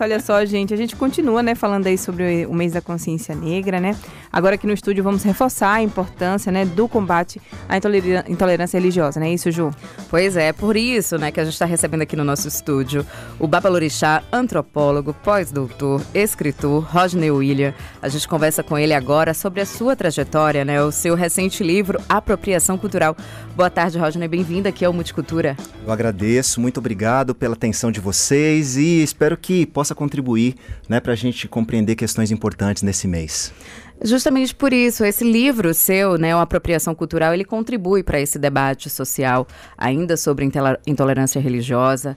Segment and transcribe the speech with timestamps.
[0.00, 3.80] Olha só, gente, a gente continua, né, falando aí sobre o mês da consciência negra,
[3.80, 3.96] né?
[4.38, 9.26] Agora aqui no estúdio vamos reforçar a importância, né, do combate à intolerância religiosa, não
[9.26, 9.72] é isso, Ju?
[10.08, 13.04] Pois é, por isso, né, que a gente está recebendo aqui no nosso estúdio
[13.40, 17.74] o Babalorixá, antropólogo, pós-doutor, escritor, Rodney William.
[18.00, 22.00] A gente conversa com ele agora sobre a sua trajetória, né, o seu recente livro
[22.08, 23.16] Apropriação Cultural.
[23.56, 25.56] Boa tarde, Rodney, bem-vindo aqui ao Multicultura.
[25.84, 30.54] Eu agradeço, muito obrigado pela atenção de vocês e espero que possa possa contribuir
[30.88, 33.52] né, para a gente compreender questões importantes nesse mês.
[34.00, 38.90] Justamente por isso, esse livro seu, né, o Apropriação Cultural, ele contribui para esse debate
[38.90, 39.46] social,
[39.76, 40.48] ainda sobre
[40.86, 42.16] intolerância religiosa.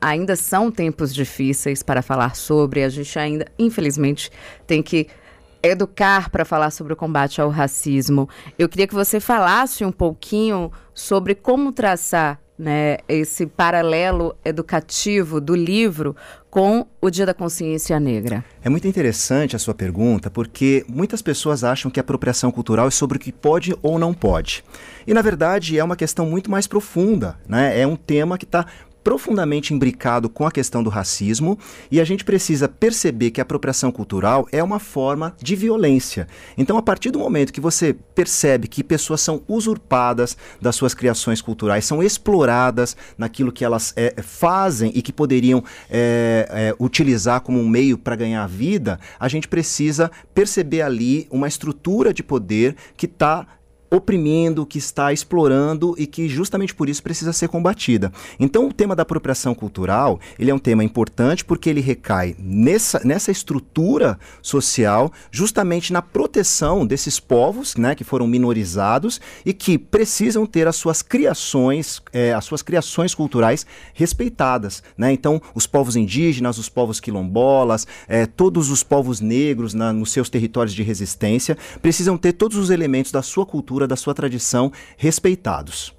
[0.00, 4.30] Ainda são tempos difíceis para falar sobre, a gente ainda, infelizmente,
[4.66, 5.06] tem que
[5.62, 8.28] educar para falar sobre o combate ao racismo.
[8.58, 15.54] Eu queria que você falasse um pouquinho sobre como traçar né, esse paralelo educativo do
[15.54, 16.16] livro
[16.50, 18.42] com o Dia da Consciência Negra?
[18.64, 22.90] É muito interessante a sua pergunta, porque muitas pessoas acham que a apropriação cultural é
[22.90, 24.64] sobre o que pode ou não pode.
[25.06, 27.38] E, na verdade, é uma questão muito mais profunda.
[27.46, 27.78] Né?
[27.78, 28.66] É um tema que está
[29.06, 31.56] profundamente imbricado com a questão do racismo
[31.92, 36.26] e a gente precisa perceber que a apropriação cultural é uma forma de violência.
[36.58, 41.40] Então, a partir do momento que você percebe que pessoas são usurpadas das suas criações
[41.40, 47.60] culturais, são exploradas naquilo que elas é, fazem e que poderiam é, é, utilizar como
[47.60, 53.06] um meio para ganhar vida, a gente precisa perceber ali uma estrutura de poder que
[53.06, 53.46] está
[53.90, 58.12] oprimindo, que está explorando e que justamente por isso precisa ser combatida.
[58.38, 63.00] Então o tema da apropriação cultural, ele é um tema importante porque ele recai nessa,
[63.04, 70.46] nessa estrutura social, justamente na proteção desses povos, né, que foram minorizados e que precisam
[70.46, 75.12] ter as suas criações, é, as suas criações culturais respeitadas, né?
[75.12, 80.28] Então os povos indígenas, os povos quilombolas, é, todos os povos negros na, nos seus
[80.28, 84.72] territórios de resistência precisam ter todos os elementos da sua cultura cultura, da sua tradição
[84.96, 85.94] respeitados.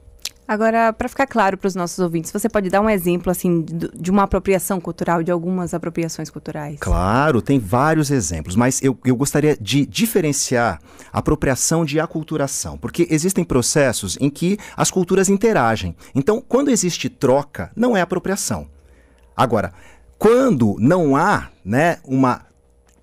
[0.47, 4.09] Agora, para ficar claro para os nossos ouvintes, você pode dar um exemplo assim de
[4.09, 6.77] uma apropriação cultural, de algumas apropriações culturais?
[6.79, 10.79] Claro, tem vários exemplos, mas eu, eu gostaria de diferenciar
[11.11, 15.93] apropriação de aculturação, porque existem processos em que as culturas interagem.
[16.15, 18.69] Então, quando existe troca, não é apropriação.
[19.35, 19.73] Agora,
[20.17, 22.47] quando não há né, uma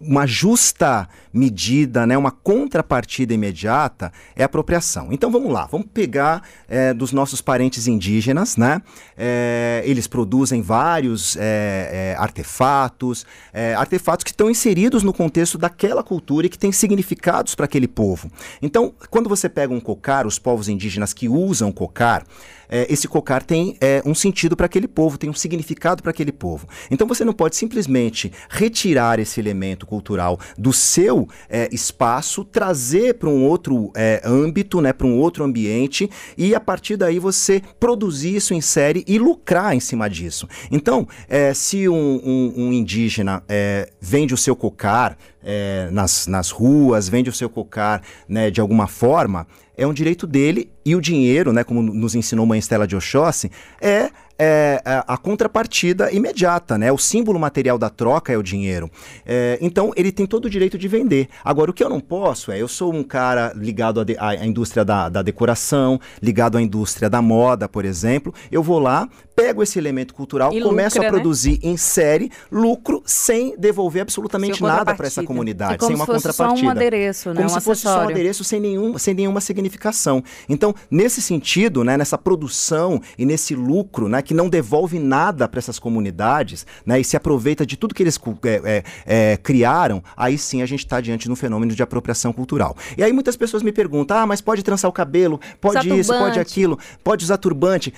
[0.00, 5.08] uma justa medida, né, uma contrapartida imediata é apropriação.
[5.10, 8.80] Então vamos lá, vamos pegar é, dos nossos parentes indígenas, né?
[9.18, 16.04] É, eles produzem vários é, é artefatos, é, artefatos que estão inseridos no contexto daquela
[16.04, 18.30] cultura e que têm significados para aquele povo.
[18.62, 22.24] Então, quando você pega um cocar, os povos indígenas que usam cocar,
[22.68, 26.32] é, esse cocar tem é, um sentido para aquele povo, tem um significado para aquele
[26.32, 26.66] povo.
[26.90, 33.28] Então você não pode simplesmente retirar esse elemento cultural do seu é, espaço, trazer para
[33.28, 38.36] um outro é, âmbito, né, para um outro ambiente, e a partir daí você produzir
[38.36, 40.48] isso em série e lucrar em cima disso.
[40.70, 46.50] Então, é, se um, um, um indígena é, vende o seu cocar, é, nas, nas
[46.50, 49.46] ruas, vende o seu cocar né, de alguma forma,
[49.76, 53.50] é um direito dele e o dinheiro, né, como nos ensinou Mãe Estela de Oxóssi,
[53.80, 56.90] é é, é, a contrapartida imediata, né?
[56.92, 58.90] O símbolo material da troca é o dinheiro.
[59.24, 61.28] É, então ele tem todo o direito de vender.
[61.44, 64.84] Agora, o que eu não posso é, eu sou um cara ligado à, à indústria
[64.84, 68.34] da, da, decoração, ligado à indústria da moda, por exemplo.
[68.50, 71.18] Eu vou lá, pego esse elemento cultural, e começo lucra, a né?
[71.18, 71.70] produzir né?
[71.70, 76.60] em série, lucro, sem devolver absolutamente nada para essa comunidade, sem uma contrapartida.
[76.60, 77.34] Só um adereço, né?
[77.36, 77.80] Como um se acessório.
[77.80, 80.22] fosse só um adereço sem, nenhum, sem nenhuma significação.
[80.48, 85.58] Então, nesse sentido, né, nessa produção e nesse lucro, né, que não devolve nada para
[85.58, 88.84] essas comunidades né, e se aproveita de tudo que eles é, é,
[89.32, 92.76] é, criaram, aí sim a gente está diante de um fenômeno de apropriação cultural.
[92.96, 96.10] E aí muitas pessoas me perguntam: ah, mas pode trançar o cabelo, pode usar isso,
[96.10, 96.28] turbante.
[96.28, 97.92] pode aquilo, pode usar turbante.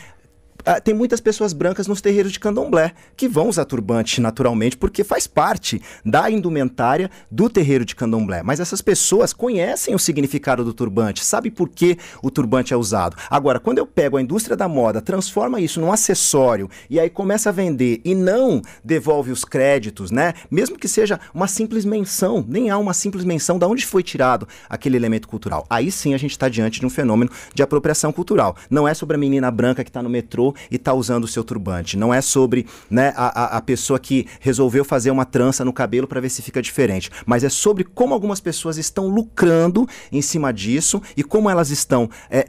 [0.69, 5.05] Ah, tem muitas pessoas brancas nos terreiros de candomblé que vão usar turbante naturalmente, porque
[5.05, 8.43] faz parte da indumentária do terreiro de candomblé.
[8.43, 13.17] Mas essas pessoas conhecem o significado do turbante, sabem por que o turbante é usado.
[13.31, 17.51] Agora, quando eu pego a indústria da moda, transforma isso num acessório e aí começa
[17.51, 20.35] a vender e não devolve os créditos, né?
[20.51, 24.49] Mesmo que seja uma simples menção, nem há uma simples menção de onde foi tirado
[24.69, 25.65] aquele elemento cultural.
[25.71, 28.57] Aí sim a gente está diante de um fenômeno de apropriação cultural.
[28.69, 31.45] Não é sobre a menina branca que está no metrô e está usando o seu
[31.45, 31.97] turbante.
[31.97, 36.21] Não é sobre né, a, a pessoa que resolveu fazer uma trança no cabelo para
[36.21, 37.11] ver se fica diferente.
[37.25, 42.09] Mas é sobre como algumas pessoas estão lucrando em cima disso e como elas estão
[42.31, 42.49] é,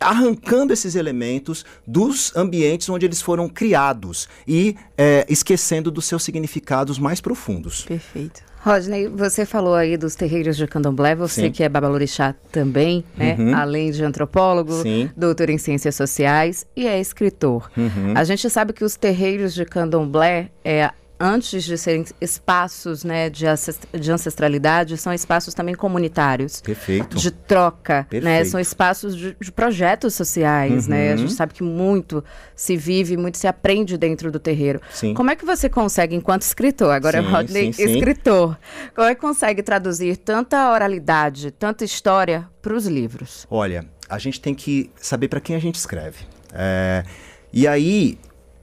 [0.00, 6.98] arrancando esses elementos dos ambientes onde eles foram criados e é, esquecendo dos seus significados
[6.98, 7.82] mais profundos.
[7.82, 8.47] Perfeito.
[8.60, 11.50] Rodney, você falou aí dos terreiros de candomblé, você Sim.
[11.50, 13.36] que é babalorixá também, né?
[13.38, 13.54] Uhum.
[13.54, 15.10] Além de antropólogo, Sim.
[15.16, 17.70] doutor em ciências sociais e é escritor.
[17.76, 18.14] Uhum.
[18.14, 23.44] A gente sabe que os terreiros de candomblé é antes de serem espaços né, de,
[23.98, 26.60] de ancestralidade, são espaços também comunitários.
[26.60, 27.16] Perfeito.
[27.16, 28.02] De troca, né?
[28.04, 28.24] Perfeito.
[28.24, 28.44] né?
[28.44, 30.90] São espaços de, de projetos sociais, uhum.
[30.90, 31.12] né?
[31.12, 31.36] A gente uhum.
[31.36, 32.22] sabe que muito
[32.54, 34.80] se vive, muito se aprende dentro do terreiro.
[34.92, 35.14] Sim.
[35.14, 38.56] Como é que você consegue, enquanto escritor, agora sim, é Rodney, sim, escritor,
[38.94, 43.46] como é que consegue traduzir tanta oralidade, tanta história para os livros?
[43.50, 46.18] Olha, a gente tem que saber para quem a gente escreve.
[46.52, 47.04] É,
[47.52, 48.18] e aí,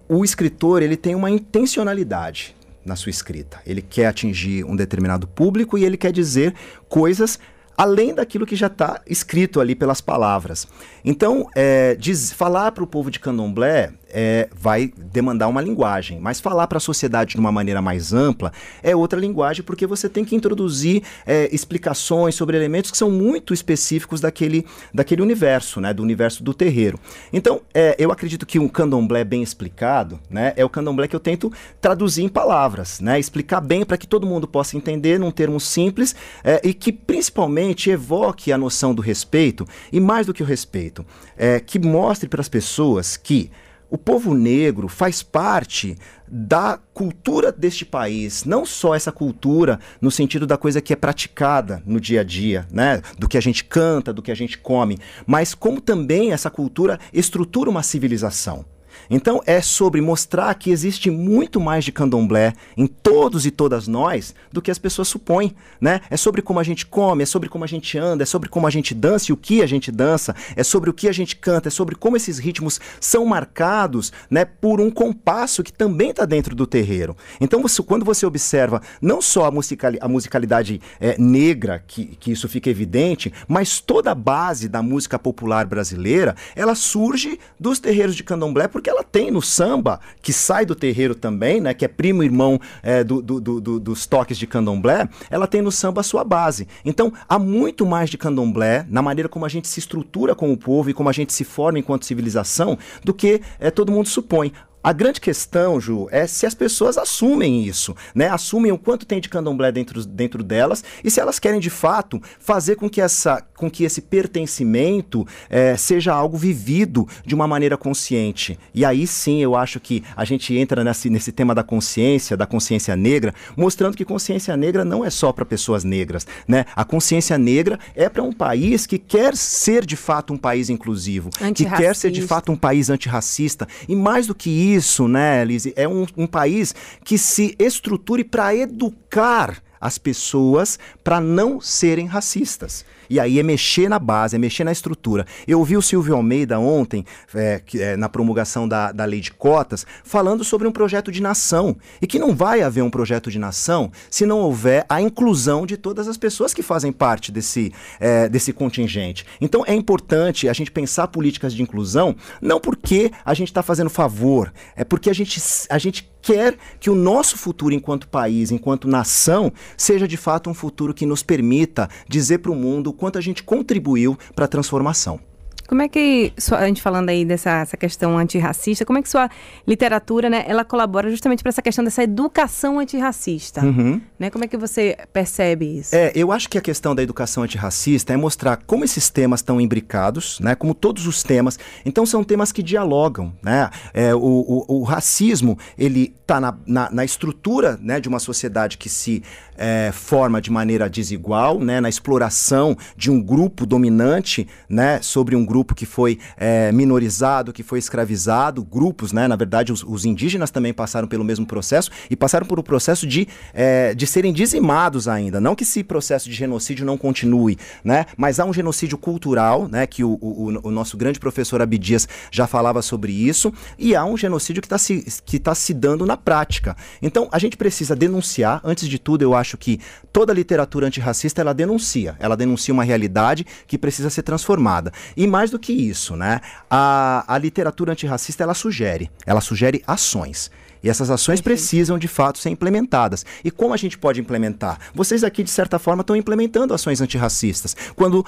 [0.08, 2.56] o escritor ele tem uma intencionalidade
[2.86, 3.60] na sua escrita.
[3.66, 6.54] Ele quer atingir um determinado público e ele quer dizer
[6.88, 7.40] coisas
[7.78, 10.68] além daquilo que já está escrito ali pelas palavras.
[11.04, 16.40] Então, é, diz, falar para o povo de Candomblé é, vai demandar uma linguagem, mas
[16.40, 20.24] falar para a sociedade de uma maneira mais ampla é outra linguagem, porque você tem
[20.24, 26.02] que introduzir é, explicações sobre elementos que são muito específicos daquele, daquele universo, né, do
[26.02, 26.98] universo do terreiro.
[27.34, 31.20] Então, é, eu acredito que um candomblé bem explicado né, é o candomblé que eu
[31.20, 31.52] tento
[31.82, 36.16] traduzir em palavras, né, explicar bem para que todo mundo possa entender num termo simples
[36.42, 41.06] é, e que principalmente evoque a noção do respeito e mais do que o respeito,
[41.36, 43.52] é, que mostre para as pessoas que
[43.90, 45.98] o povo negro faz parte
[46.28, 51.82] da cultura deste país, não só essa cultura no sentido da coisa que é praticada
[51.86, 54.98] no dia a dia, né, do que a gente canta, do que a gente come,
[55.26, 58.66] mas como também essa cultura estrutura uma civilização.
[59.10, 64.34] Então é sobre mostrar que existe muito mais de candomblé em todos e todas nós
[64.52, 66.02] do que as pessoas supõem, né?
[66.10, 68.68] É sobre como a gente come, é sobre como a gente anda, é sobre como
[68.68, 71.36] a gente dança e o que a gente dança, é sobre o que a gente
[71.36, 76.26] canta, é sobre como esses ritmos são marcados, né, por um compasso que também está
[76.26, 77.16] dentro do terreiro.
[77.40, 82.32] Então você, quando você observa não só a, musicali a musicalidade é, negra, que, que
[82.32, 88.16] isso fica evidente, mas toda a base da música popular brasileira, ela surge dos terreiros
[88.16, 91.88] de candomblé porque ela tem no samba, que sai do terreiro também, né, que é
[91.88, 96.04] primo irmão é, do, do, do, dos toques de candomblé, ela tem no samba a
[96.04, 96.68] sua base.
[96.86, 100.58] Então, há muito mais de candomblé na maneira como a gente se estrutura com o
[100.58, 104.54] povo e como a gente se forma enquanto civilização do que é, todo mundo supõe.
[104.86, 108.30] A grande questão, Ju, é se as pessoas assumem isso, né?
[108.30, 112.22] Assumem o quanto tem de candomblé dentro, dentro delas e se elas querem de fato
[112.40, 117.76] fazer com que, essa, com que esse pertencimento é, seja algo vivido de uma maneira
[117.76, 118.60] consciente.
[118.76, 122.46] E aí sim eu acho que a gente entra nesse, nesse tema da consciência, da
[122.46, 126.64] consciência negra, mostrando que consciência negra não é só para pessoas negras, né?
[126.76, 131.32] A consciência negra é para um país que quer ser de fato um país inclusivo,
[131.56, 135.44] que quer ser de fato um país antirracista e mais do que isso isso, né,
[135.44, 135.74] Lise?
[135.76, 136.74] É um, um país
[137.04, 142.86] que se estruture para educar as pessoas para não serem racistas.
[143.10, 145.26] E aí é mexer na base, é mexer na estrutura.
[145.48, 149.86] Eu ouvi o Silvio Almeida ontem, é, é, na promulgação da, da lei de cotas,
[150.04, 151.76] falando sobre um projeto de nação.
[152.02, 155.78] E que não vai haver um projeto de nação se não houver a inclusão de
[155.78, 159.26] todas as pessoas que fazem parte desse, é, desse contingente.
[159.40, 163.90] Então é importante a gente pensar políticas de inclusão, não porque a gente está fazendo
[163.90, 168.88] favor, é porque a gente, a gente quer que o nosso futuro enquanto país, enquanto
[168.88, 173.22] nação, seja de fato um futuro que nos permita dizer para o mundo quanto a
[173.22, 175.20] gente contribuiu para a transformação.
[175.68, 179.30] Como é que, a gente falando aí dessa questão antirracista, como é que sua
[179.68, 183.66] literatura, né, ela colabora justamente para essa questão dessa educação antirracista?
[183.66, 184.00] Uhum.
[184.20, 184.30] Né?
[184.30, 185.96] Como é que você percebe isso?
[185.96, 189.60] É, eu acho que a questão da educação antirracista é mostrar como esses temas estão
[189.60, 191.58] imbricados, né, como todos os temas.
[191.84, 193.70] Então são temas que dialogam, né?
[193.94, 198.78] É, o, o, o, racismo, ele está na, na, na, estrutura né, de uma sociedade
[198.78, 199.24] que se
[199.58, 205.46] é, forma de maneira desigual, né, na exploração de um grupo dominante né, sobre um
[205.46, 210.52] grupo que foi é, minorizado, que foi escravizado, grupos, né, na verdade os, os, indígenas
[210.52, 215.08] também passaram pelo mesmo processo e passaram por um processo de, é, de serem dizimados
[215.08, 219.68] ainda, não que esse processo de genocídio não continue, né, mas há um genocídio cultural,
[219.68, 224.04] né, que o, o, o nosso grande professor Abdias já falava sobre isso, e há
[224.04, 226.76] um genocídio que está se, que tá se dando na prática.
[227.02, 229.80] Então a gente precisa denunciar, antes de tudo eu acho acho que
[230.12, 234.92] toda literatura antirracista ela denuncia, ela denuncia uma realidade que precisa ser transformada.
[235.16, 236.42] E mais do que isso, né?
[236.70, 240.52] A, a literatura antirracista ela sugere, ela sugere ações.
[240.84, 243.26] E essas ações precisam, de fato, ser implementadas.
[243.44, 244.80] E como a gente pode implementar?
[244.94, 247.76] Vocês aqui, de certa forma, estão implementando ações antirracistas.
[247.96, 248.24] Quando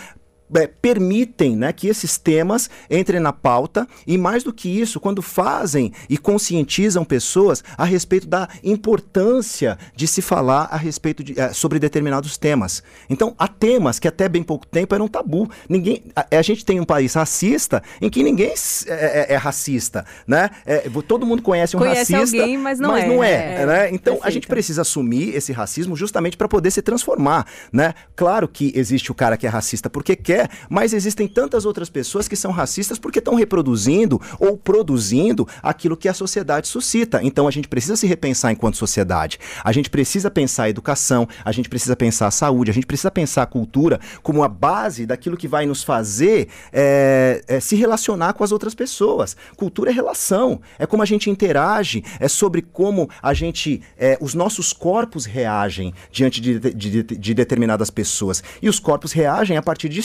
[0.55, 5.21] é, permitem né, que esses temas entrem na pauta e, mais do que isso, quando
[5.21, 11.53] fazem e conscientizam pessoas a respeito da importância de se falar a respeito de, é,
[11.53, 12.83] sobre determinados temas.
[13.09, 15.49] Então, há temas que até bem pouco tempo eram tabu.
[15.67, 18.53] Ninguém, a, a gente tem um país racista em que ninguém
[18.87, 20.49] é, é, é racista, né?
[20.65, 23.07] É, todo mundo conhece um conhece racista, alguém, mas não mas é.
[23.07, 23.89] Não é, é né?
[23.91, 27.93] Então, a gente precisa assumir esse racismo justamente para poder se transformar, né?
[28.15, 30.36] Claro que existe o cara que é racista porque quer,
[30.69, 36.09] mas existem tantas outras pessoas que são racistas porque estão reproduzindo ou produzindo aquilo que
[36.09, 37.19] a sociedade suscita.
[37.23, 39.39] Então a gente precisa se repensar enquanto sociedade.
[39.63, 43.11] A gente precisa pensar a educação, a gente precisa pensar a saúde, a gente precisa
[43.11, 48.33] pensar a cultura como a base daquilo que vai nos fazer é, é, se relacionar
[48.33, 49.35] com as outras pessoas.
[49.55, 54.33] Cultura é relação, é como a gente interage, é sobre como a gente, é, os
[54.33, 58.43] nossos corpos reagem diante de, de, de, de determinadas pessoas.
[58.61, 59.99] E os corpos reagem a partir de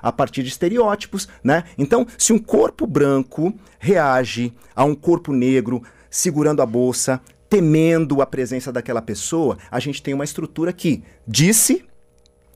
[0.00, 1.64] a partir de estereótipos, né?
[1.76, 8.26] Então, se um corpo branco reage a um corpo negro segurando a bolsa, temendo a
[8.26, 11.84] presença daquela pessoa, a gente tem uma estrutura que disse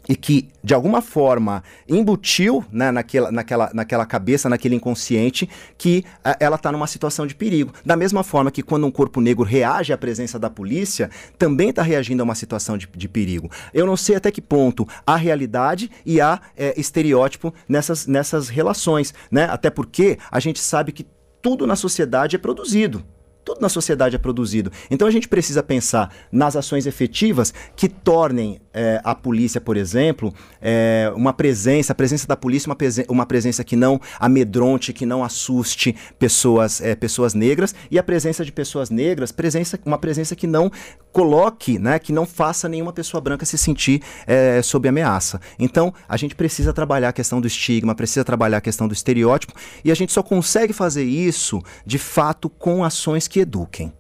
[0.09, 6.37] e que, de alguma forma, embutiu né, naquela, naquela, naquela cabeça, naquele inconsciente, que a,
[6.39, 7.73] ela está numa situação de perigo.
[7.85, 11.83] Da mesma forma que quando um corpo negro reage à presença da polícia, também está
[11.83, 13.51] reagindo a uma situação de, de, perigo.
[13.73, 19.13] Eu não sei até que ponto há realidade e há é, estereótipo nessas, nessas relações,
[19.31, 19.45] né?
[19.45, 21.07] Até porque a gente sabe que
[21.43, 23.05] tudo na sociedade é produzido
[23.47, 24.73] tudo na sociedade é produzido.
[24.91, 30.35] Então a gente precisa pensar nas ações efetivas que tornem é, a polícia, por exemplo,
[30.61, 35.07] é, uma presença, a presença da polícia, uma, presen uma presença que não amedronte, que
[35.07, 40.37] não assuste pessoas, é, pessoas negras, e a presença de pessoas negras, presença, uma presença
[40.37, 40.71] que não
[41.11, 44.03] coloque, né, que não faça nenhuma pessoa branca se sentir
[44.63, 45.41] sob ameaça.
[45.59, 49.55] Então a gente precisa trabalhar a questão do estigma, precisa trabalhar a questão do estereótipo,
[49.83, 53.93] e a gente só consegue fazer isso de fato com ações que eduquem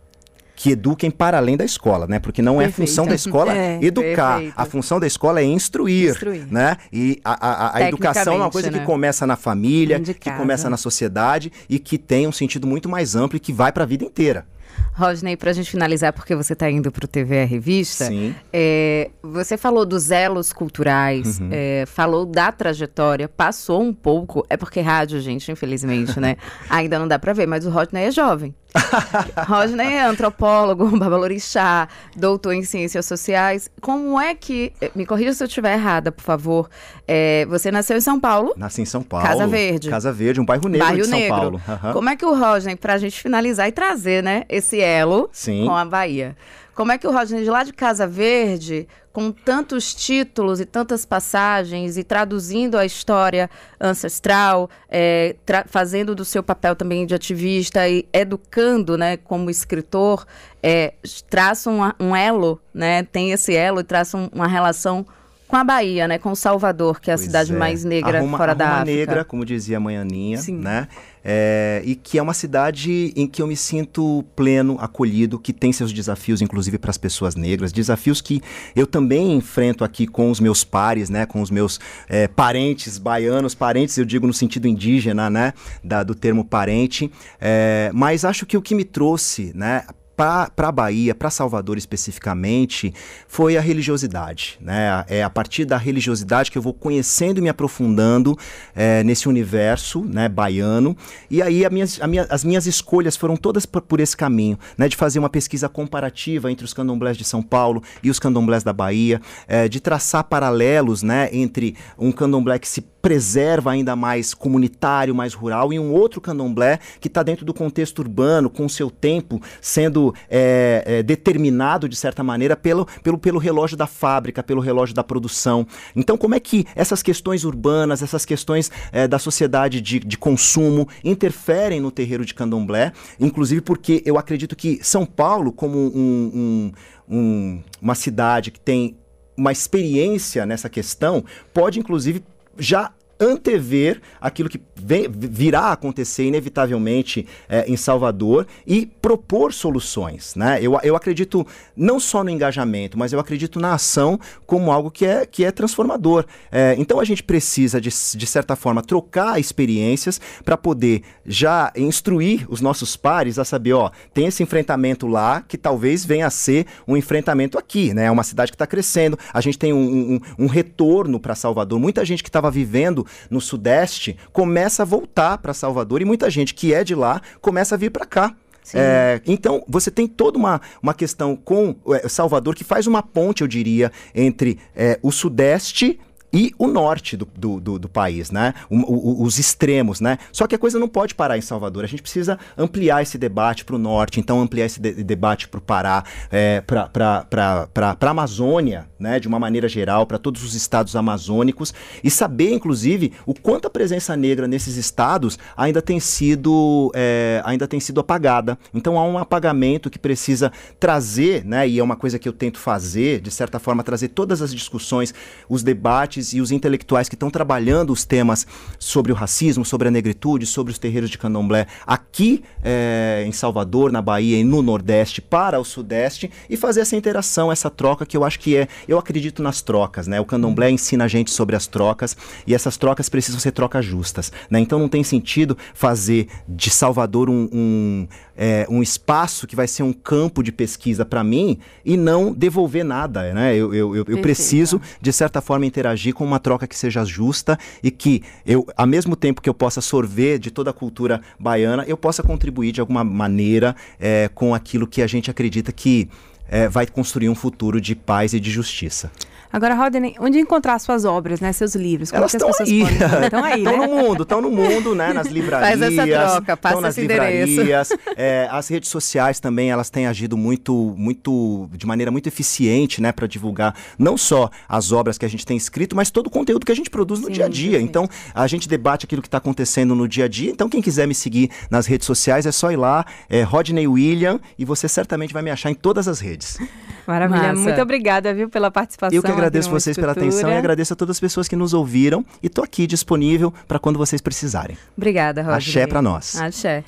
[0.57, 2.19] que eduquem para além da escola, né?
[2.19, 2.83] Porque não Perfeito.
[2.83, 4.37] é função da escola é, educar.
[4.39, 4.55] Perfeito.
[4.57, 6.47] A função da escola é instruir, instruir.
[6.51, 6.79] né?
[6.91, 8.79] E a, a, a educação é uma coisa né?
[8.79, 13.15] que começa na família, que começa na sociedade e que tem um sentido muito mais
[13.15, 14.47] amplo e que vai para a vida inteira.
[14.93, 18.09] Rodney, para a gente finalizar, porque você está indo para o TV a Revista,
[18.53, 21.49] é, você falou dos elos culturais, uhum.
[21.53, 26.37] é, falou da trajetória, passou um pouco, é porque rádio, gente, infelizmente, né?
[26.71, 28.55] Ainda não dá para ver, mas o Rodney é jovem.
[29.47, 33.71] Rodney é antropólogo, babalorixá, doutor em ciências sociais.
[33.81, 34.73] Como é que.
[34.95, 36.69] Me corrija se eu estiver errada, por favor.
[37.07, 38.53] É, você nasceu em São Paulo?
[38.57, 39.27] Nasci em São Paulo.
[39.27, 39.91] Casa Verde.
[39.91, 41.37] Casa Verde, um bairro negro bairro de São negro.
[41.37, 41.63] Paulo.
[41.69, 41.93] Uhum.
[41.93, 45.67] Como é que o Rodney, para a gente finalizar e trazer, né, esse elo Sim.
[45.67, 46.37] com a Bahia.
[46.77, 51.07] Como é que o Rodney, de lá de Casa Verde, com tantos títulos e tantas
[51.07, 53.49] passagens, e traduzindo a história
[53.81, 55.37] ancestral, é,
[55.69, 60.27] fazendo do seu papel também de ativista e educando, né, como escritor,
[60.63, 60.93] é,
[61.31, 65.07] traça um, um, elo, né, tem esse elo e traça um, uma relação
[65.47, 67.57] com a Bahia, né, com Salvador, que é a pois cidade é.
[67.57, 68.85] mais negra arruma, fora da África.
[68.85, 70.59] negra, como dizia a Manhaninha, Sim.
[70.59, 70.89] né?
[71.29, 75.73] É, e que é uma cidade em que eu me sinto pleno, acolhido, que tem
[75.73, 78.41] seus desafios, inclusive para as pessoas negras, desafios que
[78.77, 83.57] eu também enfrento aqui com os meus pares, né, com os meus é, parentes baianos,
[83.57, 87.11] parentes eu digo no sentido indígena, né, da, do termo parente,
[87.41, 89.83] é, mas acho que o que me trouxe, né,
[90.17, 92.95] para a Bahia, para Salvador especificamente,
[93.29, 94.59] foi a religiosidade.
[94.61, 95.05] Né?
[95.09, 98.37] É a partir da religiosidade que eu vou conhecendo e me aprofundando
[98.75, 100.97] é, nesse universo né, baiano.
[101.31, 104.97] E aí minhas, minha, as minhas escolhas foram todas por, por, esse caminho, né, de
[104.97, 109.21] fazer uma pesquisa comparativa entre os candomblés de São Paulo e os candomblés da Bahia,
[109.47, 115.33] é, de traçar paralelos né, entre um candomblé que se preserva ainda mais comunitário, mais
[115.33, 119.41] rural, e um outro candomblé que está dentro do contexto urbano, com o seu tempo
[119.61, 124.93] sendo é, é, determinado, de certa maneira, pelo, pelo, pelo relógio da fábrica, pelo relógio
[124.93, 125.65] da produção.
[125.95, 130.89] Então, como é que essas questões urbanas, essas questões é, da sociedade de, de consumo
[131.05, 132.93] interferem no terreiro de candomblé?
[133.21, 136.73] Inclusive porque eu acredito que São Paulo, como um,
[137.09, 138.99] um, um, uma cidade que tem
[139.37, 142.25] uma experiência nessa questão, pode inclusive
[142.59, 150.35] já antever aquilo que vem, virá a acontecer inevitavelmente é, em Salvador e propor soluções.
[150.35, 150.59] Né?
[150.61, 151.47] Eu, eu acredito
[151.77, 155.51] não só no engajamento, mas eu acredito na ação como algo que é, que é
[155.51, 156.27] transformador.
[156.53, 162.47] É, então a gente precisa, de, de certa forma, trocar experiências para poder já instruir
[162.49, 166.67] os nossos pares a saber, ó, tem esse enfrentamento lá que talvez venha a ser
[166.87, 167.95] um enfrentamento aqui.
[167.95, 168.05] Né?
[168.05, 171.79] É uma cidade que está crescendo, a gente tem um, um, um retorno para Salvador.
[171.79, 176.55] Muita gente que estava vivendo no Sudeste começa a voltar para Salvador e muita gente
[176.55, 178.35] que é de lá começa a vir para cá.
[178.75, 183.43] É, então, você tem toda uma, uma questão com é, Salvador que faz uma ponte,
[183.43, 186.01] eu diria, entre é, o Sudeste
[186.37, 188.53] e o norte do, do, do, do país, né?
[188.69, 190.19] O, o, os extremos, né?
[190.31, 191.83] Só que a coisa não pode parar em Salvador.
[191.83, 195.57] A gente precisa ampliar esse debate para o norte, então ampliar esse de debate para
[195.57, 197.27] o Pará, é, para
[197.73, 199.19] a Amazônia, né?
[199.19, 201.73] De uma maneira geral, para todos os estados amazônicos
[202.05, 207.67] e saber, inclusive, o quanto a presença negra nesses estados ainda tem sido, é, ainda
[207.67, 208.59] tem sido apagada.
[208.75, 211.67] Então há um apagamento que precisa trazer, né?
[211.67, 215.15] E é uma coisa que eu tento fazer, de certa forma, trazer todas as discussões,
[215.49, 218.47] os debates e os intelectuais que estão trabalhando os temas
[218.79, 223.93] sobre o racismo, sobre a negritude, sobre os terreiros de candomblé aqui é, em Salvador,
[223.93, 228.17] na Bahia e no Nordeste para o Sudeste e fazer essa interação, essa troca que
[228.17, 228.69] eu acho que é.
[228.87, 230.21] Eu acredito nas trocas, né?
[230.21, 232.17] O candomblé ensina a gente sobre as trocas
[232.47, 234.59] e essas trocas precisam ser trocas justas, né?
[234.61, 239.83] Então não tem sentido fazer de Salvador um, um, é, um espaço que vai ser
[239.83, 243.55] um campo de pesquisa para mim e não devolver nada, né?
[243.55, 247.59] Eu, eu, eu, eu preciso, de certa forma, interagir com uma troca que seja justa
[247.83, 251.85] e que eu, ao mesmo tempo que eu possa sorver de toda a cultura baiana,
[251.87, 256.09] eu possa contribuir de alguma maneira é, com aquilo que a gente acredita que
[256.49, 259.11] é, vai construir um futuro de paz e de justiça.
[259.53, 261.53] Agora, Rodney, onde encontrar suas obras, né?
[261.53, 262.11] Seus livros?
[262.11, 262.83] Como Elas estão aí.
[263.25, 263.87] Estão aí, Estão né?
[263.87, 265.13] no mundo, estão no mundo, né?
[265.13, 265.79] Nas livrarias.
[265.79, 267.89] Faz essa troca, passa nas esse livrarias.
[268.17, 273.13] É, as redes sociais também, elas têm agido muito, muito, de maneira muito eficiente, né?
[273.13, 276.65] Para divulgar não só as obras que a gente tem escrito, mas todo o conteúdo
[276.65, 277.79] que a gente produz no sim, dia a dia.
[277.79, 277.85] Sim.
[277.85, 280.51] Então, a gente debate aquilo que está acontecendo no dia a dia.
[280.51, 284.41] Então, quem quiser me seguir nas redes sociais, é só ir lá, é Rodney William,
[284.59, 286.59] e você certamente vai me achar em todas as redes.
[287.07, 287.49] Maravilha.
[287.49, 287.61] Massa.
[287.61, 289.17] Muito obrigada, viu, pela participação.
[289.37, 292.25] Agradeço vocês pela atenção e agradeço a todas as pessoas que nos ouviram.
[292.43, 294.77] E tô aqui disponível para quando vocês precisarem.
[294.97, 295.57] Obrigada, Roger.
[295.57, 296.37] Axé para nós.
[296.41, 296.85] Axé.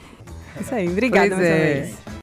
[0.61, 0.88] Isso aí.
[0.88, 1.90] Obrigada, pois é.